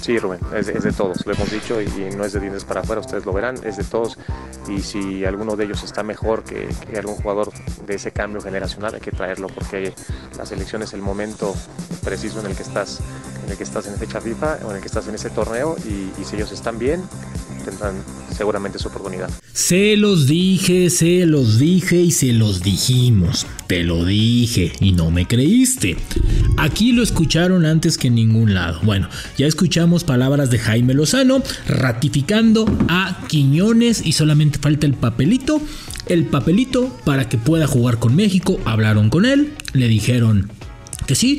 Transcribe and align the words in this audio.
Sí, 0.00 0.18
Rubén, 0.18 0.40
es, 0.54 0.66
de 0.66 0.92
todos, 0.92 1.26
lo 1.26 1.32
hemos 1.32 1.50
dicho 1.50 1.80
y, 1.80 1.88
no 2.16 2.24
es 2.24 2.32
de 2.32 2.40
dientes 2.40 2.64
para 2.64 2.80
afuera, 2.80 3.00
ustedes 3.00 3.24
lo 3.24 3.32
verán, 3.32 3.56
es 3.64 3.76
de 3.76 3.84
todos 3.84 4.18
y 4.68 4.80
si 4.80 5.24
alguno 5.24 5.56
de 5.56 5.64
ellos 5.64 5.82
está 5.82 6.02
mejor 6.02 6.44
que, 6.44 6.68
algún 6.96 7.16
jugador 7.16 7.52
de 7.86 7.94
ese 7.94 8.12
cambio 8.12 8.40
generacional 8.40 8.94
hay 8.94 9.00
que 9.00 9.10
traerlo 9.10 9.48
porque 9.48 9.92
la 10.36 10.46
selección 10.46 10.82
es 10.82 10.92
el 10.92 11.02
momento 11.02 11.54
preciso 12.04 12.40
en 12.40 12.46
el 12.46 12.56
que 12.56 12.62
estás 12.62 13.00
en 13.44 13.50
el 13.50 13.56
que 13.56 13.64
estás 13.64 13.86
en 13.86 13.96
fecha 13.96 14.20
FIFA 14.20 14.58
o 14.64 14.70
en 14.70 14.76
el 14.76 14.80
que 14.80 14.88
estás 14.88 15.08
en 15.08 15.14
ese 15.14 15.30
torneo 15.30 15.76
y 15.84 16.24
si 16.24 16.36
ellos 16.36 16.52
están 16.52 16.78
bien 16.78 17.02
tendrán 17.66 17.96
seguramente 18.34 18.78
su 18.78 18.88
oportunidad. 18.88 19.28
Se 19.52 19.96
los 19.96 20.26
dije, 20.26 20.90
se 20.90 21.26
los 21.26 21.58
dije 21.58 21.96
y 21.96 22.12
se 22.12 22.32
los 22.32 22.62
dijimos. 22.62 23.46
Te 23.66 23.82
lo 23.82 24.04
dije 24.04 24.72
y 24.80 24.92
no 24.92 25.10
me 25.10 25.26
creíste. 25.26 25.96
Aquí 26.56 26.92
lo 26.92 27.02
escucharon 27.02 27.66
antes 27.66 27.98
que 27.98 28.08
en 28.08 28.14
ningún 28.14 28.54
lado. 28.54 28.80
Bueno, 28.82 29.08
ya 29.36 29.46
escuchamos 29.46 30.04
palabras 30.04 30.50
de 30.50 30.58
Jaime 30.58 30.94
Lozano 30.94 31.42
ratificando 31.68 32.64
a 32.88 33.24
Quiñones 33.28 34.04
y 34.04 34.12
solamente 34.12 34.58
falta 34.58 34.86
el 34.86 34.94
papelito. 34.94 35.60
El 36.06 36.26
papelito 36.26 36.96
para 37.04 37.28
que 37.28 37.36
pueda 37.36 37.66
jugar 37.66 37.98
con 37.98 38.14
México. 38.16 38.58
Hablaron 38.64 39.10
con 39.10 39.26
él, 39.26 39.52
le 39.72 39.88
dijeron 39.88 40.50
que 41.06 41.14
sí. 41.14 41.38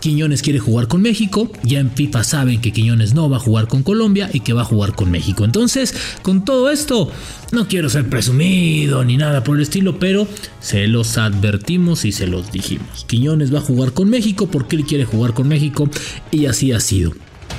Quiñones 0.00 0.42
quiere 0.42 0.58
jugar 0.58 0.86
con 0.88 1.00
México, 1.00 1.50
ya 1.62 1.78
en 1.78 1.90
FIFA 1.90 2.24
saben 2.24 2.60
que 2.60 2.72
Quiñones 2.72 3.14
no 3.14 3.30
va 3.30 3.38
a 3.38 3.40
jugar 3.40 3.68
con 3.68 3.82
Colombia 3.82 4.28
y 4.32 4.40
que 4.40 4.52
va 4.52 4.62
a 4.62 4.66
jugar 4.66 4.94
con 4.94 5.10
México. 5.10 5.44
Entonces, 5.44 5.94
con 6.20 6.44
todo 6.44 6.70
esto, 6.70 7.10
no 7.52 7.66
quiero 7.66 7.88
ser 7.88 8.10
presumido 8.10 9.02
ni 9.04 9.16
nada 9.16 9.42
por 9.42 9.56
el 9.56 9.62
estilo, 9.62 9.98
pero 9.98 10.28
se 10.60 10.88
los 10.88 11.16
advertimos 11.16 12.04
y 12.04 12.12
se 12.12 12.26
los 12.26 12.52
dijimos. 12.52 13.06
Quiñones 13.06 13.54
va 13.54 13.60
a 13.60 13.62
jugar 13.62 13.92
con 13.92 14.10
México 14.10 14.48
porque 14.48 14.76
él 14.76 14.84
quiere 14.84 15.06
jugar 15.06 15.32
con 15.32 15.48
México 15.48 15.88
y 16.30 16.46
así 16.46 16.72
ha 16.72 16.80
sido. 16.80 17.12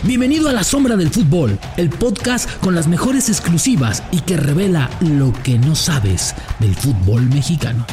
Bienvenido 0.03 0.49
a 0.49 0.53
La 0.53 0.63
Sombra 0.63 0.95
del 0.97 1.09
Fútbol, 1.09 1.57
el 1.77 1.89
podcast 1.89 2.49
con 2.59 2.75
las 2.75 2.87
mejores 2.87 3.29
exclusivas 3.29 4.03
y 4.11 4.19
que 4.19 4.37
revela 4.37 4.89
lo 4.99 5.33
que 5.41 5.57
no 5.57 5.73
sabes 5.73 6.35
del 6.59 6.75
fútbol 6.75 7.23
mexicano. 7.29 7.87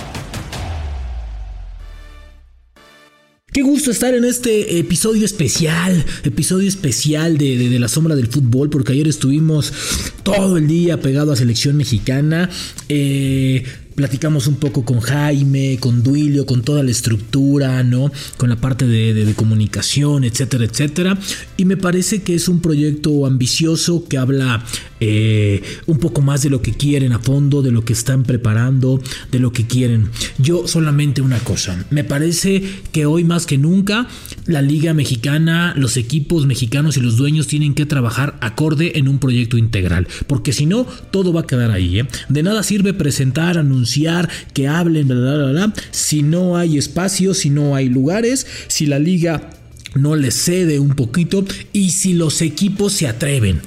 Qué 3.53 3.61
gusto 3.61 3.91
estar 3.91 4.15
en 4.15 4.25
este 4.25 4.79
episodio 4.79 5.27
especial, 5.27 6.07
episodio 6.25 6.67
especial 6.67 7.37
de, 7.37 7.79
La 7.79 7.89
Sombra 7.89 8.17
del 8.17 8.29
Fútbol, 8.29 8.71
porque 8.71 8.93
ayer 8.93 9.07
estuvimos 9.07 9.75
todo 10.23 10.57
el 10.57 10.67
día 10.67 11.03
pegado 11.03 11.33
a 11.33 11.37
selección 11.37 11.77
mexicana. 11.77 12.49
Eh, 12.89 13.63
platicamos 13.95 14.47
un 14.47 14.57
poco 14.57 14.87
con 14.87 15.01
Jaime, 15.01 15.77
con 15.79 16.03
Duilio, 16.03 16.47
con 16.47 16.63
toda 16.63 16.83
la 16.83 16.91
estructura, 16.91 17.83
¿no? 17.83 18.11
Con 18.39 18.49
la 18.49 18.57
parte 18.57 18.87
de, 18.87 19.35
comunicación, 19.35 20.25
etcétera, 20.25 20.65
etcétera. 20.65 21.19
Y 21.59 21.67
me 21.67 21.77
parece 21.77 22.23
que 22.23 22.35
es 22.35 22.49
un 22.49 22.61
proyecto 22.61 23.27
ambicioso 23.27 24.07
que 24.09 24.17
habla 24.17 24.65
eh, 25.05 25.63
un 25.87 25.99
poco 25.99 26.23
más 26.23 26.43
de 26.43 26.51
lo 26.51 26.63
que 26.63 26.73
quieren 26.73 27.13
a 27.13 27.19
fondo, 27.19 27.61
de 27.61 27.73
lo 27.73 27.85
que 27.85 27.93
están 27.93 28.23
preparando, 28.23 29.03
de 29.33 29.41
lo 29.41 29.53
que 29.53 29.67
quieren. 29.67 30.11
Yo 30.39 30.69
solamente 30.69 31.23
una 31.23 31.41
cosa, 31.41 31.85
me 31.91 32.05
parece 32.05 32.63
que 32.93 33.07
hoy 33.07 33.25
más 33.25 33.47
que 33.47 33.59
nunca 33.59 34.07
la 34.47 34.63
liga 34.63 34.95
mexicana, 34.95 35.75
los 35.77 35.97
equipos 35.97 36.47
mexicanos 36.47 36.97
y 36.97 37.01
los 37.01 37.17
dueños 37.17 37.49
tienen 37.49 37.75
que 37.75 37.85
trabajar 37.85 38.39
acorde 38.41 38.99
en 38.99 39.09
un 39.09 39.19
proyecto 39.19 39.57
integral, 39.57 40.07
porque 40.29 40.53
si 40.53 40.67
no, 40.67 40.87
todo 41.11 41.33
va 41.33 41.41
a 41.41 41.47
quedar 41.47 41.73
ahí. 41.73 41.99
¿eh? 41.99 42.07
De 42.29 42.45
nada 42.45 42.63
sirve 42.63 42.95
presentar, 42.95 43.59
anunciar, 43.59 44.29
que 44.55 44.69
hablen, 44.69 45.09
bla, 45.09 45.17
bla, 45.17 45.51
bla, 45.51 45.75
si 45.91 46.23
no 46.23 46.57
hay 46.57 46.79
espacio, 46.79 47.35
si 47.35 47.51
no 47.51 47.75
hay 47.75 47.89
lugares, 47.89 48.47
si 48.69 48.87
la 48.87 48.99
liga 48.99 49.51
no 49.95 50.17
le 50.17 50.31
cede 50.31 50.79
un 50.79 50.95
poquito 50.95 51.45
y 51.73 51.91
si 51.91 52.15
los 52.15 52.41
equipos 52.43 52.93
se 52.93 53.09
atreven, 53.09 53.61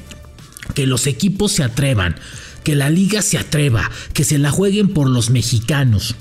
que 0.74 0.88
los 0.88 1.08
equipos 1.08 1.52
se 1.52 1.64
atrevan, 1.64 2.16
que 2.64 2.76
la 2.76 2.90
liga 2.90 3.22
se 3.22 3.38
atreva, 3.38 3.92
que 4.14 4.24
se 4.24 4.38
la 4.38 4.52
jueguen 4.52 4.90
por 4.90 5.10
los 5.10 5.30
mexicanos. 5.30 6.16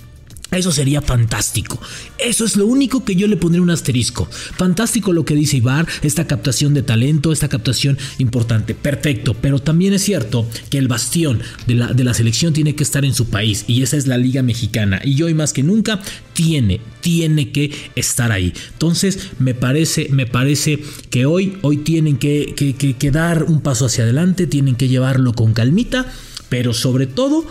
Eso 0.56 0.72
sería 0.72 1.00
fantástico. 1.00 1.81
Eso 2.19 2.44
es 2.44 2.56
lo 2.56 2.66
único 2.66 3.04
que 3.04 3.16
yo 3.16 3.26
le 3.26 3.37
pondré 3.37 3.60
un 3.60 3.70
asterisco. 3.70 4.28
Fantástico 4.31 5.12
lo 5.12 5.25
que 5.25 5.34
dice 5.34 5.59
Ibar, 5.59 5.87
esta 6.03 6.26
captación 6.26 6.75
de 6.75 6.82
talento, 6.82 7.32
esta 7.32 7.48
captación 7.48 7.98
importante. 8.19 8.75
Perfecto, 8.75 9.34
pero 9.34 9.59
también 9.59 9.93
es 9.93 10.03
cierto 10.03 10.48
que 10.70 10.78
el 10.78 10.88
bastión 10.88 11.41
de 11.66 11.75
la, 11.75 11.93
de 11.93 12.04
la 12.04 12.14
selección 12.14 12.53
tiene 12.53 12.75
que 12.75 12.82
estar 12.82 13.04
en 13.04 13.14
su 13.14 13.26
país 13.26 13.64
y 13.66 13.82
esa 13.82 13.97
es 13.97 14.06
la 14.06 14.19
Liga 14.19 14.43
Mexicana. 14.43 15.00
Y 15.04 15.22
hoy 15.22 15.34
más 15.34 15.53
que 15.53 15.62
nunca 15.62 16.00
tiene, 16.32 16.81
tiene 17.00 17.50
que 17.50 17.70
estar 17.94 18.32
ahí. 18.32 18.53
Entonces 18.72 19.31
me 19.38 19.54
parece, 19.54 20.09
me 20.10 20.26
parece 20.26 20.81
que 21.10 21.26
hoy, 21.26 21.59
hoy 21.62 21.78
tienen 21.78 22.16
que, 22.16 22.54
que, 22.56 22.75
que 22.75 23.10
dar 23.10 23.44
un 23.44 23.60
paso 23.60 23.87
hacia 23.87 24.04
adelante, 24.04 24.47
tienen 24.47 24.76
que 24.76 24.88
llevarlo 24.88 25.32
con 25.32 25.54
calmita, 25.54 26.12
pero 26.48 26.75
sobre 26.75 27.06
todo 27.06 27.47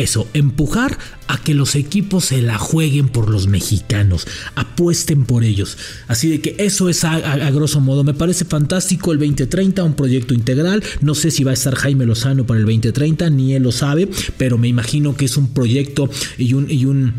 eso, 0.00 0.28
empujar 0.34 0.98
a 1.26 1.38
que 1.38 1.54
los 1.54 1.74
equipos 1.74 2.26
se 2.26 2.42
la 2.42 2.58
jueguen 2.58 3.08
por 3.08 3.28
los 3.28 3.46
mexicanos, 3.46 4.26
apuesten 4.54 5.24
por 5.24 5.44
ellos. 5.44 5.76
Así 6.06 6.28
de 6.28 6.40
que 6.40 6.56
eso 6.58 6.88
es 6.88 7.04
a, 7.04 7.50
grosso 7.50 7.80
modo. 7.80 8.04
Me 8.04 8.14
parece 8.14 8.44
fantástico 8.44 9.12
el 9.12 9.18
2030, 9.18 9.84
un 9.84 9.94
proyecto 9.94 10.34
integral. 10.34 10.82
No 11.00 11.14
sé 11.14 11.30
si 11.30 11.44
va 11.44 11.50
a 11.50 11.54
estar 11.54 11.74
Jaime 11.74 12.06
Lozano 12.06 12.46
para 12.46 12.60
el 12.60 12.66
2030, 12.66 13.30
ni 13.30 13.54
él 13.54 13.62
lo 13.62 13.72
sabe, 13.72 14.08
pero 14.36 14.58
me 14.58 14.68
imagino 14.68 15.16
que 15.16 15.26
es 15.26 15.36
un 15.36 15.48
proyecto 15.48 16.08
y 16.38 16.54
un, 16.54 16.70
y 16.70 16.86
un 16.86 17.14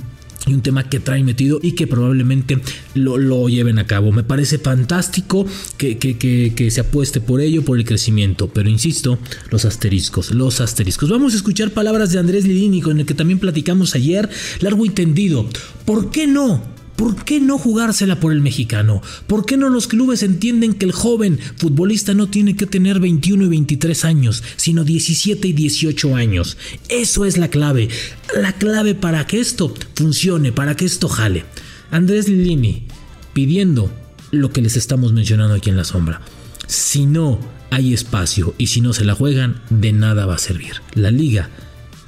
y 0.49 0.53
un 0.53 0.61
tema 0.61 0.89
que 0.89 0.99
traen 0.99 1.25
metido 1.25 1.59
y 1.61 1.73
que 1.73 1.87
probablemente 1.87 2.59
lo, 2.93 3.47
lleven 3.49 3.79
a 3.79 3.87
cabo. 3.87 4.11
Me 4.11 4.23
parece 4.23 4.57
fantástico 4.59 5.45
que, 5.77 5.97
que, 5.97 6.71
se 6.71 6.81
apueste 6.81 7.21
por 7.21 7.41
ello, 7.41 7.63
por 7.63 7.77
el 7.77 7.85
crecimiento, 7.85 8.49
pero 8.49 8.69
insisto, 8.69 9.19
los 9.49 9.65
asteriscos, 9.65 10.31
los 10.31 10.61
asteriscos. 10.61 11.09
Vamos 11.09 11.33
a 11.33 11.37
escuchar 11.37 11.71
palabras 11.71 12.11
de 12.11 12.19
Andrés 12.19 12.45
Lidini 12.45 12.81
con 12.81 12.99
el 12.99 13.05
que 13.05 13.13
también 13.13 13.39
platicamos 13.39 13.95
ayer, 13.95 14.29
largo 14.61 14.85
y 14.85 14.89
tendido. 14.89 15.47
¿Por 15.85 16.11
qué 16.11 16.27
no? 16.27 16.78
¿Por 16.99 17.15
qué 17.23 17.39
no 17.39 17.57
jugársela 17.57 18.19
por 18.19 18.33
el 18.33 18.41
mexicano? 18.41 19.01
¿Por 19.25 19.45
qué 19.45 19.55
no 19.55 19.69
los 19.69 19.87
clubes 19.87 20.21
entienden 20.21 20.73
que 20.73 20.83
el 20.83 20.91
joven 20.91 21.39
futbolista 21.55 22.13
no 22.13 22.27
tiene 22.27 22.57
que 22.57 22.65
tener 22.65 22.99
21 22.99 23.45
y 23.45 23.47
23 23.47 24.03
años, 24.03 24.43
sino 24.57 24.83
17 24.83 25.47
y 25.47 25.53
18 25.53 26.13
años? 26.17 26.57
Eso 26.89 27.23
es 27.23 27.37
la 27.37 27.47
clave. 27.47 27.87
La 28.35 28.51
clave 28.51 28.95
para 28.95 29.25
que 29.27 29.39
esto 29.39 29.73
funcione, 29.95 30.51
para 30.51 30.75
que 30.75 30.83
esto 30.83 31.07
jale. 31.07 31.45
Andrés 31.89 32.27
Lilini 32.27 32.83
pidiendo 33.31 33.89
lo 34.31 34.51
que 34.51 34.61
les 34.61 34.75
estamos 34.75 35.13
mencionando 35.13 35.55
aquí 35.55 35.69
en 35.69 35.77
la 35.77 35.85
sombra. 35.85 36.19
Si 36.67 37.05
no 37.05 37.39
hay 37.69 37.93
espacio 37.93 38.55
y 38.57 38.67
si 38.67 38.81
no 38.81 38.91
se 38.91 39.05
la 39.05 39.15
juegan, 39.15 39.61
de 39.69 39.93
nada 39.93 40.25
va 40.25 40.35
a 40.35 40.37
servir. 40.37 40.81
La 40.95 41.11
liga 41.11 41.49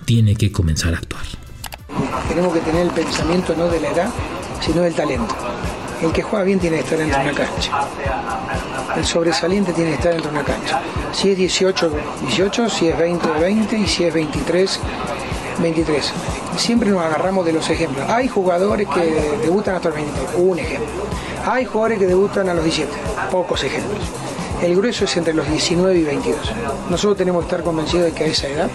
tiene 0.03 0.35
que 0.35 0.51
comenzar 0.51 0.95
a 0.95 0.97
actuar. 0.97 1.23
Tenemos 2.27 2.53
que 2.53 2.59
tener 2.59 2.87
el 2.87 2.91
pensamiento 2.91 3.55
no 3.55 3.69
de 3.69 3.79
la 3.79 3.91
edad, 3.91 4.09
sino 4.61 4.81
del 4.81 4.93
talento. 4.93 5.35
El 6.01 6.11
que 6.11 6.23
juega 6.23 6.43
bien 6.45 6.59
tiene 6.59 6.77
que 6.77 6.83
estar 6.83 6.97
dentro 6.97 7.19
de 7.19 7.25
una 7.25 7.33
cancha. 7.33 7.71
El 8.95 9.05
sobresaliente 9.05 9.73
tiene 9.73 9.91
que 9.91 9.97
estar 9.97 10.13
dentro 10.13 10.31
de 10.31 10.37
una 10.37 10.45
cancha. 10.45 10.81
Si 11.11 11.31
es 11.31 11.37
18, 11.37 11.91
18, 12.21 12.69
si 12.69 12.87
es 12.87 12.97
20, 12.97 13.27
20 13.39 13.77
y 13.77 13.87
si 13.87 14.05
es 14.05 14.13
23, 14.13 14.79
23. 15.61 16.13
Siempre 16.57 16.89
nos 16.89 17.03
agarramos 17.03 17.45
de 17.45 17.53
los 17.53 17.69
ejemplos. 17.69 18.09
Hay 18.09 18.27
jugadores 18.27 18.87
que 18.87 19.37
debutan 19.43 19.75
hasta 19.75 19.89
los 19.89 19.97
23, 19.97 20.29
un 20.37 20.59
ejemplo. 20.59 21.03
Hay 21.45 21.65
jugadores 21.65 21.99
que 21.99 22.07
debutan 22.07 22.49
a 22.49 22.53
los 22.53 22.63
17, 22.63 22.91
pocos 23.31 23.63
ejemplos. 23.63 23.99
El 24.61 24.75
grueso 24.75 25.05
es 25.05 25.17
entre 25.17 25.33
los 25.33 25.47
19 25.47 25.99
y 25.99 26.03
22. 26.03 26.39
Nosotros 26.89 27.17
tenemos 27.17 27.43
que 27.43 27.49
estar 27.49 27.63
convencidos 27.63 28.05
de 28.05 28.11
que 28.11 28.23
a 28.25 28.27
esa 28.27 28.47
edad 28.47 28.69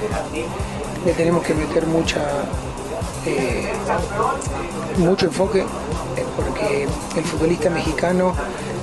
le 1.04 1.12
tenemos 1.12 1.44
que 1.44 1.54
meter 1.54 1.86
mucha 1.86 2.20
eh, 3.24 3.65
mucho 4.98 5.26
enfoque 5.26 5.60
eh, 5.60 6.24
porque 6.36 6.88
el 7.16 7.24
futbolista 7.24 7.70
mexicano, 7.70 8.34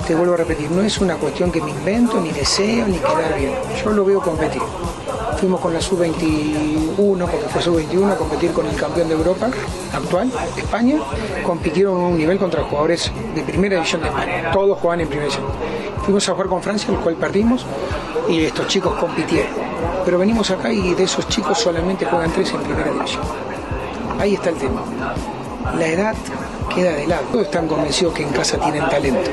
te 0.06 0.14
vuelvo 0.14 0.34
a 0.34 0.36
repetir, 0.36 0.70
no 0.70 0.82
es 0.82 0.98
una 0.98 1.16
cuestión 1.16 1.50
que 1.50 1.60
me 1.60 1.70
invento, 1.70 2.20
ni 2.20 2.30
deseo, 2.30 2.86
ni 2.86 2.98
quedar 2.98 3.36
bien. 3.38 3.54
Yo 3.82 3.90
lo 3.90 4.04
veo 4.04 4.20
competir. 4.20 4.60
Fuimos 5.38 5.60
con 5.60 5.72
la 5.72 5.80
sub-21, 5.80 7.18
porque 7.18 7.48
fue 7.48 7.62
sub-21, 7.62 8.12
a 8.12 8.16
competir 8.16 8.52
con 8.52 8.66
el 8.66 8.76
campeón 8.76 9.08
de 9.08 9.14
Europa 9.14 9.48
actual, 9.92 10.30
España. 10.56 10.98
Compitieron 11.42 12.00
a 12.00 12.06
un 12.06 12.18
nivel 12.18 12.38
contra 12.38 12.62
jugadores 12.62 13.10
de 13.34 13.42
primera 13.42 13.76
división 13.76 14.02
de 14.02 14.08
España. 14.08 14.50
Todos 14.52 14.78
jugaban 14.78 15.00
en 15.00 15.08
primera 15.08 15.28
división. 15.28 15.50
Fuimos 16.04 16.28
a 16.28 16.32
jugar 16.32 16.48
con 16.48 16.62
Francia, 16.62 16.90
el 16.92 16.98
cual 16.98 17.14
perdimos, 17.16 17.64
y 18.28 18.44
estos 18.44 18.68
chicos 18.68 18.94
compitieron. 18.94 19.52
Pero 20.04 20.18
venimos 20.18 20.50
acá 20.50 20.70
y 20.70 20.94
de 20.94 21.04
esos 21.04 21.26
chicos 21.28 21.58
solamente 21.58 22.04
juegan 22.04 22.30
tres 22.30 22.52
en 22.52 22.60
primera 22.60 22.90
división. 22.90 23.22
Ahí 24.18 24.34
está 24.34 24.50
el 24.50 24.56
tema. 24.56 24.82
La 25.72 25.86
edad 25.86 26.14
queda 26.72 26.92
de 26.92 27.06
lado. 27.06 27.24
Todos 27.32 27.46
están 27.46 27.66
convencidos 27.66 28.14
que 28.14 28.22
en 28.22 28.30
casa 28.30 28.58
tienen 28.58 28.88
talento. 28.88 29.30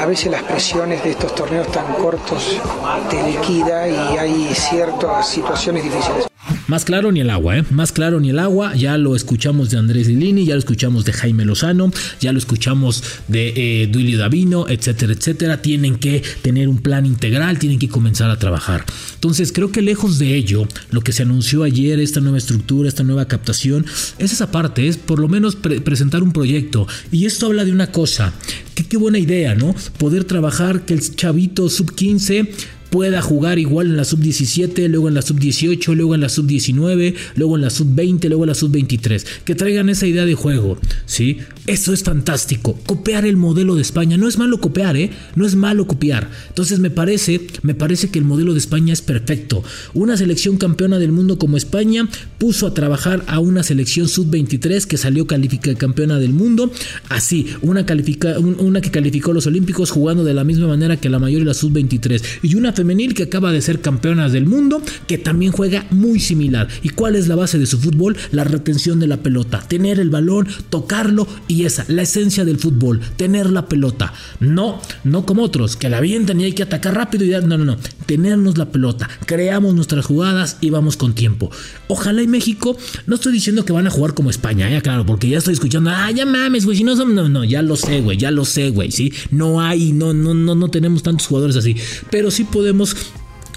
A 0.00 0.06
veces 0.06 0.30
las 0.30 0.42
presiones 0.42 1.02
de 1.02 1.10
estos 1.10 1.34
torneos 1.34 1.68
tan 1.68 1.94
cortos 1.94 2.60
te 3.08 3.22
liquida 3.22 3.88
y 3.88 4.18
hay 4.18 4.54
ciertas 4.54 5.28
situaciones 5.28 5.84
difíciles. 5.84 6.28
Más 6.68 6.84
claro 6.84 7.10
ni 7.10 7.20
el 7.20 7.30
agua, 7.30 7.56
¿eh? 7.56 7.64
Más 7.70 7.92
claro 7.92 8.20
ni 8.20 8.28
el 8.28 8.38
agua. 8.38 8.74
Ya 8.74 8.98
lo 8.98 9.16
escuchamos 9.16 9.70
de 9.70 9.78
Andrés 9.78 10.06
Lilini, 10.06 10.44
ya 10.44 10.52
lo 10.52 10.58
escuchamos 10.58 11.06
de 11.06 11.14
Jaime 11.14 11.46
Lozano, 11.46 11.90
ya 12.20 12.30
lo 12.30 12.38
escuchamos 12.38 13.02
de 13.26 13.54
eh, 13.56 13.86
Duilio 13.86 14.18
Davino, 14.18 14.68
etcétera, 14.68 15.14
etcétera. 15.14 15.62
Tienen 15.62 15.96
que 15.96 16.22
tener 16.42 16.68
un 16.68 16.76
plan 16.76 17.06
integral, 17.06 17.58
tienen 17.58 17.78
que 17.78 17.88
comenzar 17.88 18.30
a 18.30 18.38
trabajar. 18.38 18.84
Entonces, 19.14 19.50
creo 19.50 19.72
que 19.72 19.80
lejos 19.80 20.18
de 20.18 20.34
ello, 20.34 20.68
lo 20.90 21.00
que 21.00 21.12
se 21.12 21.22
anunció 21.22 21.62
ayer, 21.62 22.00
esta 22.00 22.20
nueva 22.20 22.36
estructura, 22.36 22.90
esta 22.90 23.02
nueva 23.02 23.24
captación, 23.28 23.86
es 24.18 24.34
esa 24.34 24.50
parte, 24.50 24.88
es 24.88 24.98
por 24.98 25.20
lo 25.20 25.28
menos 25.28 25.56
presentar 25.56 26.22
un 26.22 26.32
proyecto. 26.32 26.86
Y 27.10 27.24
esto 27.24 27.46
habla 27.46 27.64
de 27.64 27.72
una 27.72 27.92
cosa, 27.92 28.34
qué 28.74 28.98
buena 28.98 29.18
idea, 29.18 29.54
¿no? 29.54 29.74
Poder 29.96 30.24
trabajar 30.24 30.84
que 30.84 30.92
el 30.92 31.16
chavito 31.16 31.70
sub 31.70 31.94
15 31.94 32.52
pueda 32.90 33.22
jugar 33.22 33.58
igual 33.58 33.88
en 33.88 33.96
la 33.96 34.04
sub-17, 34.04 34.88
luego 34.88 35.08
en 35.08 35.14
la 35.14 35.22
sub-18, 35.22 35.94
luego 35.94 36.14
en 36.14 36.20
la 36.20 36.28
sub-19, 36.28 37.14
luego 37.36 37.56
en 37.56 37.62
la 37.62 37.70
sub-20, 37.70 38.28
luego 38.28 38.44
en 38.44 38.48
la 38.48 38.54
sub-23. 38.54 39.24
Que 39.44 39.54
traigan 39.54 39.88
esa 39.88 40.06
idea 40.06 40.24
de 40.24 40.34
juego, 40.34 40.78
¿sí? 41.06 41.38
Eso 41.66 41.92
es 41.92 42.02
fantástico. 42.02 42.78
Copiar 42.86 43.26
el 43.26 43.36
modelo 43.36 43.74
de 43.74 43.82
España. 43.82 44.16
No 44.16 44.28
es 44.28 44.38
malo 44.38 44.58
copiar, 44.58 44.96
¿eh? 44.96 45.10
No 45.36 45.46
es 45.46 45.54
malo 45.54 45.86
copiar. 45.86 46.30
Entonces 46.48 46.78
me 46.78 46.90
parece, 46.90 47.46
me 47.62 47.74
parece 47.74 48.10
que 48.10 48.18
el 48.18 48.24
modelo 48.24 48.52
de 48.52 48.58
España 48.58 48.92
es 48.92 49.02
perfecto. 49.02 49.62
Una 49.94 50.16
selección 50.16 50.56
campeona 50.56 50.98
del 50.98 51.12
mundo 51.12 51.38
como 51.38 51.56
España 51.56 52.08
puso 52.38 52.66
a 52.66 52.74
trabajar 52.74 53.24
a 53.26 53.38
una 53.40 53.62
selección 53.62 54.08
sub-23 54.08 54.84
que 54.86 54.96
salió 54.96 55.26
campeona 55.26 56.18
del 56.18 56.32
mundo. 56.32 56.72
Así, 57.08 57.46
una, 57.62 57.84
califica, 57.84 58.38
una 58.38 58.80
que 58.80 58.90
calificó 58.90 59.32
los 59.32 59.46
Olímpicos 59.46 59.90
jugando 59.90 60.24
de 60.24 60.34
la 60.34 60.44
misma 60.44 60.66
manera 60.66 60.96
que 60.96 61.08
la 61.08 61.18
mayor 61.18 61.42
y 61.42 61.44
la 61.44 61.54
sub-23. 61.54 62.22
Y 62.42 62.54
una 62.54 62.74
femenil 62.78 63.12
que 63.12 63.24
acaba 63.24 63.50
de 63.50 63.60
ser 63.60 63.80
campeona 63.80 64.28
del 64.28 64.46
mundo, 64.46 64.80
que 65.08 65.18
también 65.18 65.50
juega 65.50 65.84
muy 65.90 66.20
similar. 66.20 66.68
¿Y 66.82 66.90
cuál 66.90 67.16
es 67.16 67.26
la 67.26 67.34
base 67.34 67.58
de 67.58 67.66
su 67.66 67.76
fútbol? 67.80 68.16
La 68.30 68.44
retención 68.44 69.00
de 69.00 69.08
la 69.08 69.16
pelota, 69.16 69.64
tener 69.66 69.98
el 69.98 70.10
balón, 70.10 70.46
tocarlo 70.70 71.26
y 71.48 71.64
esa, 71.64 71.84
la 71.88 72.02
esencia 72.02 72.44
del 72.44 72.58
fútbol, 72.58 73.00
tener 73.16 73.50
la 73.50 73.66
pelota. 73.66 74.12
No, 74.38 74.80
no 75.02 75.26
como 75.26 75.42
otros, 75.42 75.74
que 75.74 75.88
la 75.88 75.96
avientan 75.96 76.40
y 76.40 76.44
hay 76.44 76.52
que 76.52 76.62
atacar 76.62 76.94
rápido 76.94 77.24
y 77.24 77.30
no, 77.30 77.58
no, 77.58 77.64
no, 77.64 77.76
tenernos 78.06 78.58
la 78.58 78.70
pelota, 78.70 79.08
creamos 79.26 79.74
nuestras 79.74 80.06
jugadas 80.06 80.58
y 80.60 80.70
vamos 80.70 80.96
con 80.96 81.14
tiempo. 81.14 81.50
Ojalá 81.88 82.22
y 82.22 82.28
México, 82.28 82.76
no 83.06 83.16
estoy 83.16 83.32
diciendo 83.32 83.64
que 83.64 83.72
van 83.72 83.88
a 83.88 83.90
jugar 83.90 84.14
como 84.14 84.30
España, 84.30 84.70
ya 84.70 84.80
claro, 84.82 85.04
porque 85.04 85.28
ya 85.28 85.38
estoy 85.38 85.54
escuchando, 85.54 85.90
ah, 85.90 86.12
ya 86.12 86.26
mames, 86.26 86.64
güey, 86.64 86.76
si 86.76 86.84
no 86.84 86.96
son, 86.96 87.14
no, 87.16 87.28
no, 87.28 87.42
ya 87.42 87.60
lo 87.60 87.74
sé, 87.74 88.02
güey, 88.02 88.16
ya 88.16 88.30
lo 88.30 88.44
sé, 88.44 88.70
güey, 88.70 88.92
sí, 88.92 89.12
no 89.32 89.60
hay, 89.60 89.92
no, 89.92 90.14
no, 90.14 90.32
no, 90.32 90.54
no 90.54 90.68
tenemos 90.68 91.02
tantos 91.02 91.26
jugadores 91.26 91.56
así, 91.56 91.76
pero 92.10 92.30
sí 92.30 92.44
podemos 92.44 92.67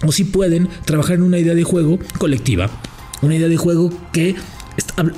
o 0.06 0.12
si 0.12 0.24
pueden 0.24 0.68
trabajar 0.86 1.16
en 1.16 1.24
una 1.24 1.40
idea 1.40 1.56
de 1.56 1.64
juego 1.64 2.00
colectiva. 2.18 2.70
Una 3.22 3.36
idea 3.36 3.48
de 3.48 3.58
juego 3.58 3.92
que 4.12 4.36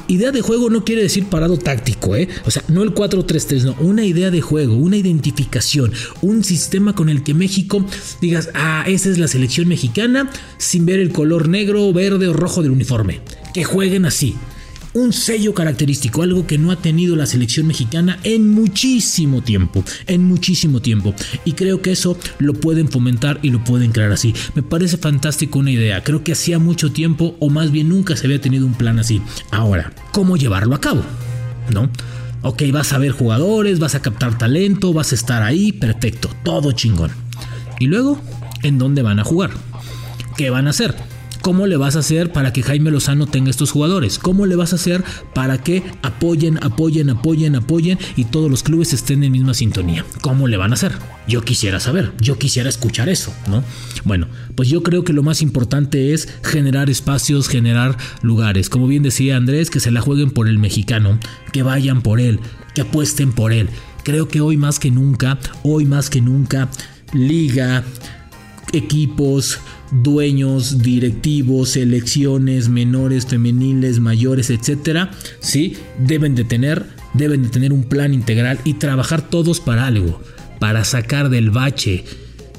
idea 0.07 0.31
de 0.31 0.41
juego 0.41 0.69
no 0.69 0.83
quiere 0.83 1.03
decir 1.03 1.25
parado 1.25 1.57
táctico, 1.57 2.15
¿eh? 2.15 2.27
O 2.45 2.51
sea, 2.51 2.63
no 2.67 2.83
el 2.83 2.93
4-3-3, 2.93 3.63
no, 3.63 3.75
una 3.79 4.03
idea 4.03 4.31
de 4.31 4.41
juego, 4.41 4.75
una 4.75 4.97
identificación, 4.97 5.91
un 6.21 6.43
sistema 6.43 6.95
con 6.95 7.09
el 7.09 7.23
que 7.23 7.33
México 7.33 7.85
digas, 8.19 8.49
ah, 8.53 8.83
esa 8.87 9.09
es 9.09 9.17
la 9.17 9.27
selección 9.27 9.67
mexicana, 9.67 10.29
sin 10.57 10.85
ver 10.85 10.99
el 10.99 11.11
color 11.11 11.49
negro, 11.49 11.91
verde 11.93 12.27
o 12.27 12.33
rojo 12.33 12.61
del 12.61 12.71
uniforme. 12.71 13.21
Que 13.53 13.63
jueguen 13.63 14.05
así 14.05 14.35
un 14.93 15.13
sello 15.13 15.53
característico, 15.53 16.21
algo 16.21 16.45
que 16.45 16.57
no 16.57 16.71
ha 16.71 16.75
tenido 16.75 17.15
la 17.15 17.25
selección 17.25 17.67
mexicana 17.67 18.19
en 18.23 18.49
muchísimo 18.49 19.41
tiempo, 19.41 19.83
en 20.07 20.23
muchísimo 20.23 20.81
tiempo. 20.81 21.13
Y 21.45 21.53
creo 21.53 21.81
que 21.81 21.91
eso 21.91 22.17
lo 22.39 22.53
pueden 22.53 22.87
fomentar 22.87 23.39
y 23.41 23.49
lo 23.49 23.63
pueden 23.63 23.91
crear 23.91 24.11
así. 24.11 24.33
Me 24.55 24.63
parece 24.63 24.97
fantástico 24.97 25.59
una 25.59 25.71
idea, 25.71 26.03
creo 26.03 26.23
que 26.23 26.33
hacía 26.33 26.59
mucho 26.59 26.91
tiempo 26.91 27.35
o 27.39 27.49
más 27.49 27.71
bien 27.71 27.89
nunca 27.89 28.15
se 28.15 28.27
había 28.27 28.41
tenido 28.41 28.65
un 28.65 28.73
plan 28.73 28.99
así. 28.99 29.21
Ahora, 29.51 29.93
¿cómo 30.11 30.37
llevarlo 30.37 30.75
a 30.75 30.81
cabo? 30.81 31.03
¿No? 31.71 31.89
Ok, 32.41 32.63
vas 32.71 32.91
a 32.91 32.97
ver 32.97 33.11
jugadores, 33.11 33.79
vas 33.79 33.95
a 33.95 34.01
captar 34.01 34.37
talento, 34.37 34.93
vas 34.93 35.11
a 35.11 35.15
estar 35.15 35.43
ahí, 35.43 35.71
perfecto, 35.71 36.29
todo 36.43 36.73
chingón. 36.73 37.11
Y 37.79 37.87
luego, 37.87 38.21
¿en 38.63 38.77
dónde 38.77 39.01
van 39.01 39.19
a 39.19 39.23
jugar? 39.23 39.51
¿Qué 40.35 40.49
van 40.49 40.67
a 40.67 40.71
hacer? 40.71 40.93
¿Cómo 41.43 41.67
le 41.67 41.75
vas 41.75 41.97
a 41.97 41.99
hacer 41.99 42.31
para 42.31 42.53
que 42.53 42.63
Jaime 42.63 42.89
Lozano 42.89 43.27
tenga 43.27 43.49
estos 43.49 43.69
jugadores? 43.69 44.17
¿Cómo 44.17 44.45
le 44.45 44.55
vas 44.55 44.71
a 44.71 44.77
hacer 44.77 45.03
para 45.33 45.57
que 45.57 45.83
apoyen, 46.01 46.57
apoyen, 46.63 47.09
apoyen, 47.09 47.57
apoyen 47.57 47.99
y 48.15 48.23
todos 48.23 48.49
los 48.49 48.63
clubes 48.63 48.93
estén 48.93 49.25
en 49.25 49.33
misma 49.33 49.53
sintonía? 49.53 50.05
¿Cómo 50.21 50.47
le 50.47 50.55
van 50.55 50.71
a 50.71 50.75
hacer? 50.75 50.93
Yo 51.27 51.41
quisiera 51.41 51.81
saber, 51.81 52.13
yo 52.21 52.39
quisiera 52.39 52.69
escuchar 52.69 53.09
eso, 53.09 53.33
¿no? 53.49 53.61
Bueno, 54.05 54.27
pues 54.55 54.69
yo 54.69 54.83
creo 54.83 55.03
que 55.03 55.11
lo 55.11 55.21
más 55.21 55.41
importante 55.41 56.13
es 56.13 56.29
generar 56.43 56.89
espacios, 56.89 57.49
generar 57.49 57.97
lugares. 58.21 58.69
Como 58.69 58.87
bien 58.87 59.03
decía 59.03 59.35
Andrés, 59.35 59.69
que 59.69 59.81
se 59.81 59.91
la 59.91 59.99
jueguen 59.99 60.31
por 60.31 60.47
el 60.47 60.59
mexicano, 60.59 61.19
que 61.51 61.61
vayan 61.61 62.03
por 62.03 62.21
él, 62.21 62.39
que 62.73 62.83
apuesten 62.83 63.33
por 63.33 63.51
él. 63.51 63.67
Creo 64.03 64.29
que 64.29 64.39
hoy 64.39 64.55
más 64.55 64.79
que 64.79 64.91
nunca, 64.91 65.37
hoy 65.63 65.83
más 65.83 66.09
que 66.09 66.21
nunca, 66.21 66.69
liga, 67.11 67.83
equipos, 68.71 69.59
dueños, 70.01 70.81
directivos, 70.81 71.69
selecciones, 71.69 72.69
menores, 72.69 73.25
femeniles, 73.25 73.99
mayores, 73.99 74.49
etcétera, 74.49 75.11
sí, 75.39 75.77
deben 75.99 76.35
de 76.35 76.43
tener, 76.43 76.85
deben 77.13 77.43
de 77.43 77.49
tener 77.49 77.73
un 77.73 77.83
plan 77.83 78.13
integral 78.13 78.59
y 78.63 78.75
trabajar 78.75 79.29
todos 79.29 79.59
para 79.59 79.85
algo, 79.85 80.21
para 80.59 80.83
sacar 80.83 81.29
del 81.29 81.51
bache 81.51 82.05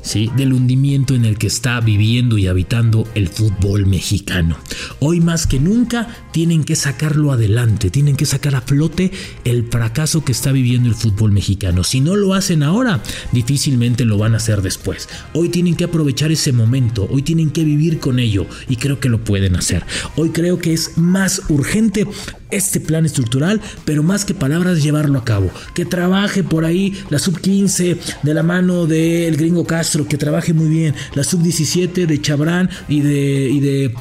¿sí? 0.04 0.30
del 0.36 0.52
hundimiento 0.52 1.14
en 1.14 1.24
el 1.24 1.38
que 1.38 1.48
está 1.48 1.80
viviendo 1.80 2.38
y 2.38 2.46
habitando 2.46 3.08
el 3.14 3.28
fútbol 3.28 3.86
mexicano. 3.86 4.56
Hoy 5.00 5.20
más 5.20 5.48
que 5.48 5.58
nunca 5.58 6.06
tienen 6.32 6.62
que 6.62 6.76
sacarlo 6.76 7.32
adelante, 7.32 7.90
tienen 7.90 8.16
que 8.16 8.26
sacar 8.26 8.54
a 8.54 8.60
flote 8.60 9.10
el 9.44 9.66
fracaso 9.68 10.24
que 10.24 10.32
está 10.32 10.52
viviendo 10.52 10.88
el 10.88 10.94
fútbol 10.94 11.32
mexicano. 11.32 11.82
Si 11.82 12.00
no 12.00 12.14
lo 12.14 12.34
hacen 12.34 12.62
ahora, 12.62 13.02
difícilmente 13.32 14.04
lo 14.04 14.18
van 14.18 14.34
a 14.34 14.36
hacer 14.36 14.62
después. 14.62 15.08
Hoy 15.32 15.48
tienen 15.48 15.74
que 15.74 15.84
aprovechar 15.84 16.30
ese 16.30 16.52
momento, 16.52 17.08
hoy 17.10 17.22
tienen 17.22 17.50
que 17.50 17.64
vivir 17.64 17.98
con 17.98 18.18
ello 18.18 18.46
y 18.68 18.76
creo 18.76 19.00
que 19.00 19.08
lo 19.08 19.24
pueden 19.24 19.56
hacer. 19.56 19.84
Hoy 20.16 20.30
creo 20.30 20.58
que 20.58 20.72
es 20.72 20.96
más 20.98 21.42
urgente 21.48 22.06
este 22.50 22.80
plan 22.80 23.04
estructural, 23.04 23.60
pero 23.84 24.02
más 24.02 24.24
que 24.24 24.34
palabras, 24.34 24.82
llevarlo 24.82 25.18
a 25.18 25.24
cabo. 25.24 25.50
Que 25.74 25.84
trabaje 25.84 26.42
por 26.42 26.64
ahí 26.64 26.94
la 27.10 27.18
sub 27.18 27.40
15 27.40 27.98
de 28.22 28.34
la 28.34 28.42
mano 28.42 28.86
del 28.86 29.36
gringo 29.36 29.64
Castro, 29.64 29.93
que 30.02 30.18
trabaje 30.18 30.52
muy 30.52 30.68
bien 30.68 30.94
la 31.14 31.24
sub 31.24 31.42
17 31.42 32.06
de 32.06 32.20
Chabrán 32.20 32.68
y 32.88 33.00
de, 33.00 33.50
y 33.50 33.60
de 33.60 33.94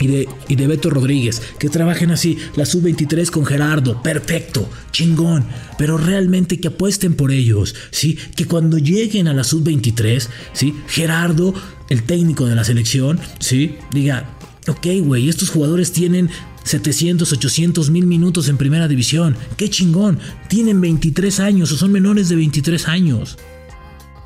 y 0.00 0.06
de, 0.06 0.28
y 0.48 0.56
de, 0.56 0.66
Beto 0.66 0.88
Rodríguez, 0.88 1.42
que 1.58 1.68
trabajen 1.68 2.10
así, 2.10 2.38
la 2.56 2.64
sub-23 2.64 3.28
con 3.30 3.44
Gerardo, 3.44 4.02
perfecto, 4.02 4.66
chingón, 4.92 5.44
pero 5.76 5.98
realmente 5.98 6.58
que 6.58 6.68
apuesten 6.68 7.12
por 7.12 7.30
ellos, 7.30 7.74
¿sí? 7.90 8.18
Que 8.34 8.46
cuando 8.46 8.78
lleguen 8.78 9.28
a 9.28 9.34
la 9.34 9.44
sub-23, 9.44 10.26
¿sí? 10.54 10.74
Gerardo, 10.88 11.52
el 11.90 12.04
técnico 12.04 12.46
de 12.46 12.54
la 12.54 12.64
selección, 12.64 13.20
¿sí? 13.40 13.76
Diga, 13.92 14.38
ok, 14.68 14.86
güey, 15.04 15.28
estos 15.28 15.50
jugadores 15.50 15.92
tienen 15.92 16.30
700, 16.64 17.32
800 17.32 17.90
mil 17.90 18.06
minutos 18.06 18.48
en 18.48 18.56
primera 18.56 18.88
división. 18.88 19.36
¡Qué 19.56 19.68
chingón! 19.68 20.18
Tienen 20.48 20.80
23 20.80 21.40
años 21.40 21.72
o 21.72 21.76
son 21.76 21.92
menores 21.92 22.28
de 22.28 22.36
23 22.36 22.88
años. 22.88 23.38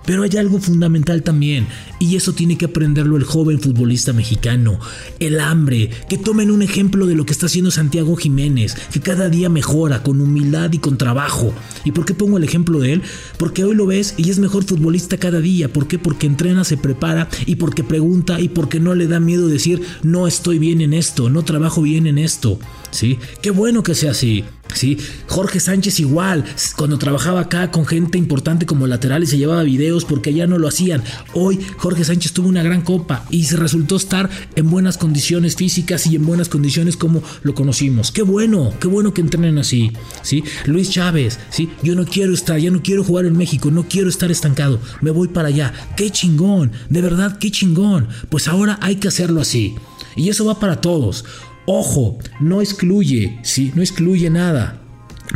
Pero 0.06 0.22
hay 0.22 0.36
algo 0.36 0.58
fundamental 0.58 1.22
también, 1.22 1.66
y 1.98 2.16
eso 2.16 2.32
tiene 2.32 2.58
que 2.58 2.66
aprenderlo 2.66 3.16
el 3.16 3.24
joven 3.24 3.60
futbolista 3.60 4.12
mexicano, 4.12 4.78
el 5.18 5.40
hambre, 5.40 5.90
que 6.08 6.18
tomen 6.18 6.50
un 6.50 6.62
ejemplo 6.62 7.06
de 7.06 7.14
lo 7.14 7.24
que 7.24 7.32
está 7.32 7.46
haciendo 7.46 7.70
Santiago 7.70 8.16
Jiménez, 8.16 8.76
que 8.92 9.00
cada 9.00 9.28
día 9.28 9.48
mejora 9.48 10.02
con 10.02 10.20
humildad 10.20 10.72
y 10.72 10.78
con 10.78 10.98
trabajo. 10.98 11.54
¿Y 11.84 11.92
por 11.92 12.04
qué 12.04 12.14
pongo 12.14 12.36
el 12.36 12.44
ejemplo 12.44 12.80
de 12.80 12.94
él? 12.94 13.02
Porque 13.38 13.64
hoy 13.64 13.74
lo 13.74 13.86
ves 13.86 14.14
y 14.16 14.30
es 14.30 14.38
mejor 14.38 14.64
futbolista 14.64 15.18
cada 15.18 15.40
día. 15.40 15.72
¿Por 15.72 15.86
qué? 15.86 15.98
Porque 15.98 16.26
entrena, 16.26 16.64
se 16.64 16.76
prepara 16.76 17.28
y 17.46 17.56
porque 17.56 17.84
pregunta 17.84 18.40
y 18.40 18.48
porque 18.48 18.80
no 18.80 18.94
le 18.94 19.06
da 19.06 19.20
miedo 19.20 19.48
decir 19.48 19.82
no 20.02 20.26
estoy 20.26 20.58
bien 20.58 20.80
en 20.80 20.92
esto, 20.94 21.30
no 21.30 21.44
trabajo 21.44 21.82
bien 21.82 22.06
en 22.06 22.18
esto. 22.18 22.58
¿Sí? 22.90 23.18
Qué 23.42 23.50
bueno 23.50 23.82
que 23.82 23.94
sea 23.94 24.12
así. 24.12 24.44
¿Sí? 24.74 24.98
Jorge 25.26 25.60
Sánchez 25.60 26.00
igual, 26.00 26.44
cuando 26.76 26.98
trabajaba 26.98 27.40
acá 27.40 27.70
con 27.70 27.86
gente 27.86 28.18
importante 28.18 28.66
como 28.66 28.86
lateral 28.86 29.22
y 29.22 29.26
se 29.26 29.38
llevaba 29.38 29.62
videos 29.62 30.04
porque 30.04 30.34
ya 30.34 30.46
no 30.46 30.58
lo 30.58 30.68
hacían. 30.68 31.02
Hoy 31.32 31.58
Jorge 31.76 32.04
Sánchez 32.04 32.32
tuvo 32.32 32.48
una 32.48 32.62
gran 32.62 32.82
copa 32.82 33.24
y 33.30 33.44
se 33.44 33.56
resultó 33.56 33.96
estar 33.96 34.28
en 34.56 34.70
buenas 34.70 34.98
condiciones 34.98 35.56
físicas 35.56 36.06
y 36.06 36.16
en 36.16 36.26
buenas 36.26 36.48
condiciones 36.48 36.96
como 36.96 37.22
lo 37.42 37.54
conocimos. 37.54 38.12
Qué 38.12 38.22
bueno, 38.22 38.72
qué 38.80 38.88
bueno 38.88 39.14
que 39.14 39.20
entrenen 39.20 39.58
así, 39.58 39.92
¿sí? 40.22 40.44
Luis 40.66 40.90
Chávez, 40.90 41.38
¿sí? 41.50 41.70
Yo 41.82 41.94
no 41.94 42.04
quiero 42.04 42.34
estar, 42.34 42.58
ya 42.58 42.70
no 42.70 42.82
quiero 42.82 43.04
jugar 43.04 43.26
en 43.26 43.36
México, 43.36 43.70
no 43.70 43.86
quiero 43.88 44.08
estar 44.08 44.30
estancado, 44.30 44.80
me 45.00 45.10
voy 45.10 45.28
para 45.28 45.48
allá. 45.48 45.72
Qué 45.96 46.10
chingón, 46.10 46.72
de 46.88 47.02
verdad, 47.02 47.38
qué 47.38 47.50
chingón. 47.50 48.08
Pues 48.28 48.48
ahora 48.48 48.78
hay 48.80 48.96
que 48.96 49.08
hacerlo 49.08 49.40
así. 49.40 49.74
Y 50.16 50.28
eso 50.28 50.44
va 50.44 50.60
para 50.60 50.80
todos. 50.80 51.24
Ojo, 51.66 52.18
no 52.40 52.60
excluye, 52.60 53.38
¿sí? 53.42 53.72
No 53.74 53.82
excluye 53.82 54.28
nada. 54.30 54.80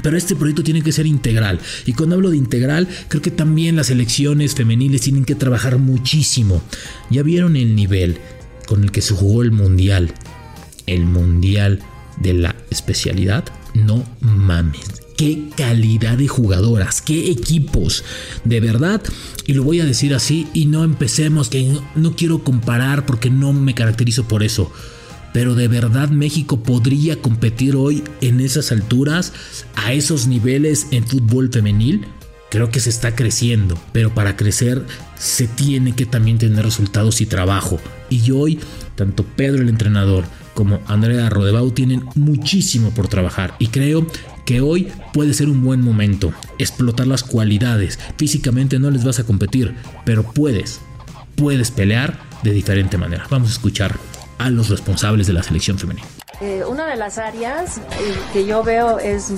Pero 0.02 0.16
este 0.16 0.36
proyecto 0.36 0.62
tiene 0.62 0.82
que 0.82 0.92
ser 0.92 1.06
integral. 1.06 1.58
Y 1.86 1.92
cuando 1.92 2.14
hablo 2.14 2.30
de 2.30 2.36
integral, 2.36 2.86
creo 3.08 3.22
que 3.22 3.30
también 3.30 3.76
las 3.76 3.90
elecciones 3.90 4.54
femeniles 4.54 5.00
tienen 5.00 5.24
que 5.24 5.34
trabajar 5.34 5.78
muchísimo. 5.78 6.62
Ya 7.10 7.22
vieron 7.22 7.56
el 7.56 7.74
nivel 7.74 8.18
con 8.66 8.84
el 8.84 8.92
que 8.92 9.00
se 9.00 9.14
jugó 9.14 9.42
el 9.42 9.50
Mundial. 9.50 10.12
el 10.86 11.04
mundial 11.04 11.80
de 12.20 12.32
la 12.32 12.56
especialidad, 12.70 13.44
no 13.74 14.04
mames. 14.20 14.80
Qué 15.16 15.48
calidad 15.56 16.16
de 16.16 16.28
jugadoras, 16.28 17.02
qué 17.02 17.30
equipos, 17.30 18.04
de 18.44 18.60
verdad. 18.60 19.02
Y 19.46 19.54
lo 19.54 19.64
voy 19.64 19.80
a 19.80 19.84
decir 19.84 20.14
así 20.14 20.46
y 20.54 20.66
no 20.66 20.84
empecemos, 20.84 21.48
que 21.48 21.76
no, 21.96 22.16
quiero 22.16 22.44
comparar 22.44 23.04
porque 23.04 23.28
no 23.28 23.52
me 23.52 23.74
caracterizo 23.74 24.28
por 24.28 24.42
eso. 24.42 24.72
Pero 25.32 25.54
de 25.54 25.68
verdad 25.68 26.08
México 26.08 26.62
podría 26.62 27.20
competir 27.20 27.76
hoy 27.76 28.02
en 28.20 28.40
esas 28.40 28.72
alturas, 28.72 29.32
a 29.76 29.92
esos 29.92 30.26
niveles 30.26 30.86
en 30.90 31.06
fútbol 31.06 31.50
femenil. 31.52 32.06
Creo 32.50 32.70
que 32.70 32.80
se 32.80 32.90
está 32.90 33.14
creciendo, 33.14 33.78
pero 33.92 34.14
para 34.14 34.36
crecer 34.36 34.82
se 35.16 35.46
tiene 35.46 35.94
que 35.94 36.06
también 36.06 36.38
tener 36.38 36.64
resultados 36.64 37.20
y 37.20 37.26
trabajo. 37.26 37.78
Y 38.08 38.30
hoy, 38.30 38.58
tanto 38.94 39.22
Pedro 39.22 39.62
el 39.62 39.68
entrenador 39.68 40.24
como 40.54 40.80
Andrea 40.86 41.28
Rodebau 41.30 41.70
tienen 41.70 42.04
muchísimo 42.16 42.90
por 42.90 43.06
trabajar 43.06 43.54
y 43.60 43.68
creo 43.68 44.04
que 44.44 44.60
hoy 44.60 44.88
puede 45.12 45.34
ser 45.34 45.48
un 45.48 45.62
buen 45.62 45.82
momento, 45.82 46.32
explotar 46.58 47.06
las 47.06 47.22
cualidades. 47.22 47.98
Físicamente 48.16 48.78
no 48.78 48.90
les 48.90 49.04
vas 49.04 49.20
a 49.20 49.24
competir, 49.24 49.74
pero 50.04 50.24
puedes, 50.24 50.80
puedes 51.36 51.70
pelear 51.70 52.18
de 52.42 52.52
diferente 52.52 52.96
manera. 52.96 53.26
Vamos 53.30 53.50
a 53.50 53.52
escuchar 53.52 54.00
a 54.38 54.50
los 54.50 54.68
responsables 54.68 55.26
de 55.26 55.32
la 55.32 55.42
selección 55.42 55.78
femenina. 55.78 56.06
Eh, 56.40 56.64
una 56.66 56.86
de 56.86 56.96
las 56.96 57.18
áreas 57.18 57.78
eh, 57.78 57.82
que 58.32 58.46
yo 58.46 58.62
veo 58.62 58.98
es 58.98 59.30
eh, 59.30 59.36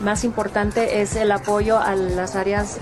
más 0.00 0.24
importante 0.24 1.00
es 1.00 1.16
el 1.16 1.32
apoyo 1.32 1.78
a 1.78 1.94
las 1.94 2.36
áreas 2.36 2.78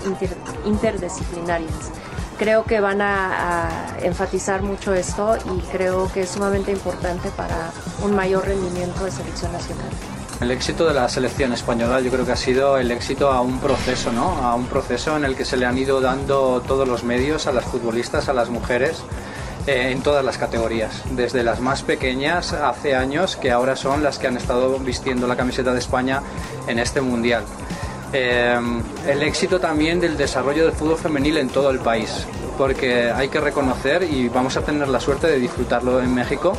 interdisciplinarias. 0.65 1.91
Creo 2.37 2.65
que 2.65 2.81
van 2.81 3.01
a, 3.01 3.95
enfatizar 4.01 4.61
mucho 4.61 4.93
esto 4.93 5.37
y 5.37 5.59
creo 5.71 6.11
que 6.11 6.21
es 6.21 6.31
sumamente 6.31 6.71
importante 6.71 7.29
para 7.29 7.71
un 8.03 8.13
mayor 8.13 8.45
rendimiento 8.45 9.05
de 9.05 9.11
selección 9.11 9.53
nacional. 9.53 9.87
El 10.41 10.51
éxito 10.51 10.85
de 10.85 10.93
la 10.93 11.07
selección 11.07 11.53
española 11.53 12.01
yo 12.01 12.11
creo 12.11 12.25
que 12.25 12.33
ha 12.33 12.35
sido 12.35 12.77
el 12.77 12.91
éxito 12.91 13.31
a 13.31 13.39
un 13.39 13.59
proceso, 13.59 14.11
¿no? 14.11 14.25
A 14.45 14.53
un 14.53 14.65
proceso 14.65 15.15
en 15.15 15.23
el 15.23 15.37
que 15.37 15.45
se 15.45 15.55
le 15.55 15.65
han 15.65 15.77
ido 15.77 16.01
dando 16.01 16.61
todos 16.67 16.85
los 16.85 17.05
medios 17.05 17.47
a 17.47 17.53
las 17.53 17.63
futbolistas, 17.63 18.27
a 18.27 18.33
las 18.33 18.49
mujeres, 18.49 19.01
en 19.67 20.01
todas 20.01 20.23
las 20.23 20.37
categorías, 20.37 21.03
desde 21.11 21.43
las 21.43 21.59
más 21.59 21.81
pequeñas 21.81 22.53
hace 22.53 22.95
años, 22.95 23.35
que 23.35 23.51
ahora 23.51 23.75
son 23.75 24.03
las 24.03 24.19
que 24.19 24.27
han 24.27 24.37
estado 24.37 24.77
vistiendo 24.79 25.27
la 25.27 25.35
camiseta 25.35 25.73
de 25.73 25.79
España 25.79 26.21
en 26.67 26.79
este 26.79 27.01
mundial. 27.01 27.43
Eh, 28.13 28.57
el 29.07 29.23
éxito 29.23 29.59
también 29.59 29.99
del 29.99 30.17
desarrollo 30.17 30.65
del 30.65 30.73
fútbol 30.73 30.97
femenil 30.97 31.37
en 31.37 31.49
todo 31.49 31.69
el 31.71 31.79
país, 31.79 32.25
porque 32.57 33.11
hay 33.11 33.29
que 33.29 33.39
reconocer 33.39 34.03
y 34.03 34.29
vamos 34.29 34.55
a 34.57 34.61
tener 34.61 34.87
la 34.87 34.99
suerte 34.99 35.27
de 35.27 35.39
disfrutarlo 35.39 36.01
en 36.01 36.13
México, 36.13 36.53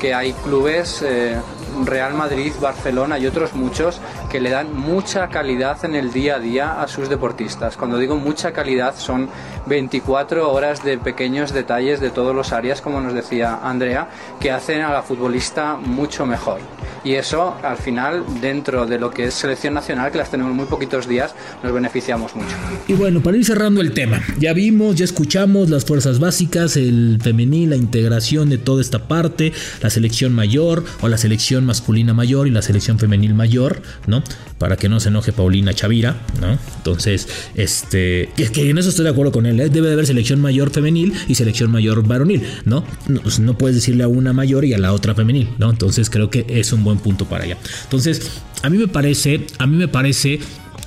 que 0.00 0.14
hay 0.14 0.32
clubes 0.32 1.02
eh, 1.02 1.36
Real 1.84 2.14
Madrid, 2.14 2.52
Barcelona 2.60 3.18
y 3.18 3.26
otros 3.26 3.54
muchos 3.54 4.00
que 4.30 4.40
le 4.40 4.50
dan 4.50 4.74
mucha 4.74 5.28
calidad 5.28 5.84
en 5.84 5.94
el 5.94 6.12
día 6.12 6.36
a 6.36 6.38
día 6.38 6.80
a 6.80 6.88
sus 6.88 7.08
deportistas. 7.08 7.76
Cuando 7.76 7.98
digo 7.98 8.16
mucha 8.16 8.52
calidad 8.52 8.94
son 8.96 9.28
24 9.66 10.52
horas 10.52 10.82
de 10.84 10.98
pequeños 10.98 11.52
detalles 11.52 12.00
de 12.00 12.10
todos 12.10 12.34
los 12.34 12.52
áreas, 12.52 12.80
como 12.80 13.00
nos 13.00 13.14
decía 13.14 13.60
Andrea, 13.62 14.08
que 14.40 14.50
hacen 14.50 14.82
a 14.82 14.92
la 14.92 15.02
futbolista 15.02 15.76
mucho 15.76 16.26
mejor. 16.26 16.60
Y 17.04 17.14
eso, 17.14 17.56
al 17.62 17.76
final, 17.76 18.24
dentro 18.40 18.86
de 18.86 18.98
lo 18.98 19.10
que 19.10 19.24
es 19.24 19.34
selección 19.34 19.74
nacional, 19.74 20.12
que 20.12 20.18
las 20.18 20.30
tenemos 20.30 20.54
muy 20.54 20.66
poquitos 20.66 21.08
días, 21.08 21.34
nos 21.62 21.72
beneficiamos 21.72 22.34
mucho. 22.36 22.54
Y 22.86 22.92
bueno, 22.92 23.20
para 23.20 23.36
ir 23.36 23.44
cerrando 23.44 23.80
el 23.80 23.92
tema, 23.92 24.22
ya 24.38 24.52
vimos, 24.52 24.96
ya 24.96 25.04
escuchamos 25.04 25.68
las 25.68 25.84
fuerzas 25.84 26.20
básicas, 26.20 26.76
el 26.76 27.18
femenil, 27.20 27.70
la 27.70 27.76
integración 27.76 28.50
de 28.50 28.58
toda 28.58 28.80
esta 28.80 29.08
parte, 29.08 29.52
la 29.80 29.90
selección 29.90 30.32
mayor 30.32 30.84
o 31.00 31.08
la 31.08 31.18
selección 31.18 31.66
masculina 31.66 32.14
mayor 32.14 32.46
y 32.46 32.50
la 32.50 32.62
selección 32.62 32.98
femenil 32.98 33.34
mayor, 33.34 33.82
¿no? 34.06 34.22
Para 34.62 34.76
que 34.76 34.88
no 34.88 35.00
se 35.00 35.08
enoje 35.08 35.32
Paulina 35.32 35.74
Chavira, 35.74 36.20
¿no? 36.40 36.56
Entonces, 36.76 37.26
este, 37.56 38.30
es 38.40 38.52
que 38.52 38.70
en 38.70 38.78
eso 38.78 38.90
estoy 38.90 39.02
de 39.02 39.10
acuerdo 39.10 39.32
con 39.32 39.44
él, 39.44 39.58
¿eh? 39.58 39.68
debe 39.68 39.88
de 39.88 39.94
haber 39.94 40.06
selección 40.06 40.40
mayor 40.40 40.70
femenil 40.70 41.12
y 41.26 41.34
selección 41.34 41.68
mayor 41.68 42.06
varonil, 42.06 42.44
¿no? 42.64 42.84
No, 43.08 43.20
pues 43.22 43.40
no 43.40 43.58
puedes 43.58 43.74
decirle 43.74 44.04
a 44.04 44.08
una 44.08 44.32
mayor 44.32 44.64
y 44.64 44.72
a 44.72 44.78
la 44.78 44.92
otra 44.92 45.16
femenil, 45.16 45.48
¿no? 45.58 45.68
Entonces 45.68 46.08
creo 46.10 46.30
que 46.30 46.46
es 46.48 46.72
un 46.72 46.84
buen 46.84 46.98
punto 46.98 47.24
para 47.24 47.42
allá. 47.42 47.58
Entonces, 47.82 48.40
a 48.62 48.70
mí 48.70 48.78
me 48.78 48.86
parece, 48.86 49.48
a 49.58 49.66
mí 49.66 49.76
me 49.76 49.88
parece 49.88 50.38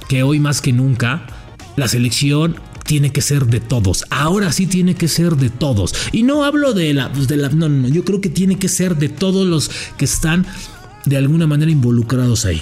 que 0.08 0.24
hoy 0.24 0.40
más 0.40 0.62
que 0.62 0.72
nunca 0.72 1.28
la 1.76 1.90
selección 1.90 2.56
tiene 2.86 3.12
que 3.12 3.20
ser 3.20 3.46
de 3.46 3.60
todos. 3.60 4.06
Ahora 4.10 4.54
sí 4.54 4.68
tiene 4.68 4.96
que 4.96 5.10
ser 5.10 5.36
de 5.36 5.50
todos. 5.50 5.94
Y 6.14 6.24
no 6.24 6.46
hablo 6.46 6.72
de 6.72 6.94
la, 6.94 7.12
pues, 7.12 7.28
de 7.28 7.36
la 7.36 7.50
no, 7.50 7.68
no, 7.68 7.90
yo 7.90 8.06
creo 8.06 8.22
que 8.22 8.30
tiene 8.30 8.58
que 8.58 8.70
ser 8.70 8.96
de 8.96 9.10
todos 9.10 9.46
los 9.46 9.70
que 9.98 10.06
están 10.06 10.46
de 11.04 11.18
alguna 11.18 11.46
manera 11.46 11.70
involucrados 11.70 12.46
ahí. 12.46 12.62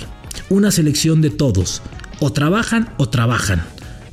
Una 0.49 0.71
selección 0.71 1.21
de 1.21 1.29
todos. 1.29 1.81
O 2.19 2.31
trabajan 2.31 2.93
o 2.97 3.09
trabajan. 3.09 3.63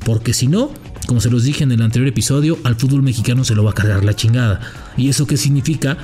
Porque 0.05 0.33
si 0.33 0.47
no, 0.47 0.71
como 1.07 1.21
se 1.21 1.29
los 1.29 1.43
dije 1.43 1.63
en 1.63 1.71
el 1.71 1.81
anterior 1.81 2.07
episodio, 2.07 2.57
al 2.63 2.75
fútbol 2.75 3.03
mexicano 3.03 3.43
se 3.43 3.55
lo 3.55 3.63
va 3.63 3.71
a 3.71 3.75
cargar 3.75 4.03
la 4.03 4.15
chingada. 4.15 4.61
¿Y 4.97 5.09
eso 5.09 5.27
qué 5.27 5.37
significa? 5.37 5.97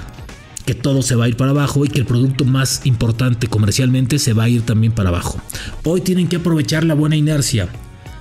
Que 0.65 0.75
todo 0.75 1.01
se 1.01 1.15
va 1.15 1.25
a 1.25 1.29
ir 1.29 1.37
para 1.37 1.51
abajo 1.51 1.85
y 1.85 1.87
que 1.87 1.99
el 1.99 2.05
producto 2.05 2.43
más 2.43 2.81
importante 2.85 3.47
comercialmente 3.47 4.19
se 4.19 4.33
va 4.33 4.43
a 4.43 4.49
ir 4.49 4.63
también 4.63 4.91
para 4.91 5.09
abajo. 5.09 5.39
Hoy 5.83 6.01
tienen 6.01 6.27
que 6.27 6.35
aprovechar 6.35 6.83
la 6.83 6.93
buena 6.93 7.15
inercia. 7.15 7.69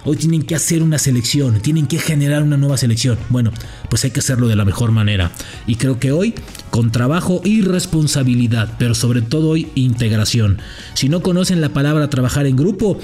Hoy 0.09 0.17
tienen 0.17 0.43
que 0.43 0.55
hacer 0.55 0.85
una 0.85 1.01
selección, 1.01 1.61
tienen 1.61 1.89
que 1.89 1.99
generar 1.99 2.45
una 2.45 2.57
nueva 2.57 2.77
selección. 2.77 3.19
Bueno, 3.29 3.51
pues 3.91 4.05
hay 4.05 4.13
que 4.13 4.21
hacerlo 4.21 4.47
de 4.47 4.55
la 4.55 4.65
mejor 4.65 4.93
manera. 4.93 5.33
Y 5.67 5.75
creo 5.75 5.99
que 5.99 6.13
hoy, 6.13 6.33
con 6.71 6.93
trabajo 6.93 7.41
y 7.45 7.63
responsabilidad, 7.63 8.77
pero 8.79 8.95
sobre 8.95 9.21
todo 9.21 9.49
hoy 9.49 9.67
integración. 9.75 10.59
Si 10.95 11.09
no 11.09 11.23
conocen 11.23 11.61
la 11.61 11.71
palabra 11.71 12.09
trabajar 12.09 12.47
en 12.47 12.55
grupo, 12.55 13.01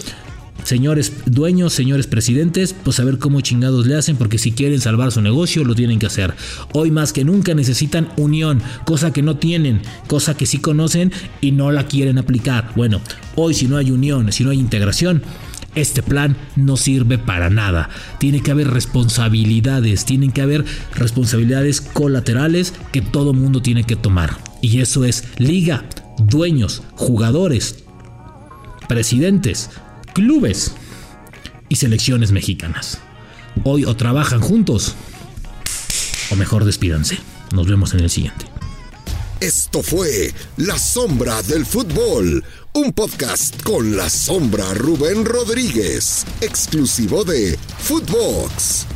señores 0.62 1.12
dueños, 1.26 1.72
señores 1.72 2.06
presidentes, 2.06 2.72
pues 2.84 3.00
a 3.00 3.04
ver 3.04 3.18
cómo 3.18 3.40
chingados 3.40 3.84
le 3.84 3.96
hacen, 3.96 4.16
porque 4.16 4.38
si 4.38 4.52
quieren 4.52 4.80
salvar 4.80 5.10
su 5.10 5.22
negocio, 5.22 5.64
lo 5.64 5.74
tienen 5.74 5.98
que 5.98 6.06
hacer. 6.06 6.34
Hoy 6.72 6.92
más 6.92 7.12
que 7.12 7.24
nunca 7.24 7.52
necesitan 7.52 8.10
unión, 8.16 8.62
cosa 8.84 9.12
que 9.12 9.22
no 9.22 9.38
tienen, 9.38 9.82
cosa 10.06 10.36
que 10.36 10.46
sí 10.46 10.58
conocen 10.58 11.10
y 11.40 11.50
no 11.50 11.72
la 11.72 11.88
quieren 11.88 12.18
aplicar. 12.18 12.70
Bueno, 12.76 13.00
hoy 13.34 13.54
si 13.54 13.66
no 13.66 13.76
hay 13.76 13.90
unión, 13.90 14.30
si 14.30 14.44
no 14.44 14.50
hay 14.50 14.60
integración, 14.60 15.24
este 15.74 16.02
plan 16.02 16.36
no 16.56 16.76
sirve 16.76 17.18
para 17.18 17.50
nada. 17.50 17.88
Tiene 18.18 18.42
que 18.42 18.50
haber 18.50 18.68
responsabilidades, 18.68 20.04
tienen 20.04 20.32
que 20.32 20.42
haber 20.42 20.64
responsabilidades 20.94 21.80
colaterales 21.80 22.74
que 22.92 23.02
todo 23.02 23.32
mundo 23.32 23.62
tiene 23.62 23.84
que 23.84 23.96
tomar. 23.96 24.36
Y 24.60 24.80
eso 24.80 25.04
es 25.04 25.24
liga, 25.38 25.84
dueños, 26.18 26.82
jugadores, 26.94 27.84
presidentes, 28.88 29.70
clubes 30.14 30.74
y 31.68 31.76
selecciones 31.76 32.32
mexicanas. 32.32 33.00
Hoy 33.64 33.84
o 33.84 33.96
trabajan 33.96 34.40
juntos 34.40 34.94
o 36.30 36.36
mejor 36.36 36.64
despídanse. 36.64 37.18
Nos 37.52 37.66
vemos 37.66 37.94
en 37.94 38.00
el 38.00 38.10
siguiente. 38.10 38.51
Esto 39.42 39.82
fue 39.82 40.32
La 40.56 40.78
Sombra 40.78 41.42
del 41.42 41.66
Fútbol 41.66 42.44
un 42.74 42.92
podcast 42.92 43.60
con 43.64 43.96
la 43.96 44.08
sombra 44.08 44.72
Rubén 44.72 45.24
Rodríguez, 45.24 46.24
exclusivo 46.40 47.24
de 47.24 47.58
Footbox. 47.80 48.86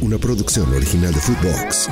Una 0.00 0.18
producción 0.18 0.72
original 0.72 1.12
de 1.12 1.20
Footbox. 1.20 1.88